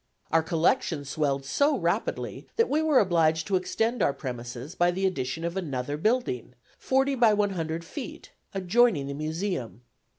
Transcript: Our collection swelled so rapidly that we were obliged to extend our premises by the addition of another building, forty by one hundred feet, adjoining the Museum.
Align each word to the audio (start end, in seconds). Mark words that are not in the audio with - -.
Our 0.31 0.41
collection 0.41 1.05
swelled 1.05 1.45
so 1.45 1.77
rapidly 1.77 2.47
that 2.55 2.67
we 2.67 2.81
were 2.81 2.97
obliged 2.97 3.45
to 3.45 3.55
extend 3.55 4.01
our 4.01 4.13
premises 4.15 4.73
by 4.73 4.89
the 4.89 5.05
addition 5.05 5.43
of 5.43 5.55
another 5.55 5.95
building, 5.95 6.55
forty 6.79 7.13
by 7.13 7.35
one 7.35 7.51
hundred 7.51 7.85
feet, 7.85 8.31
adjoining 8.51 9.05
the 9.05 9.13
Museum. 9.13 9.83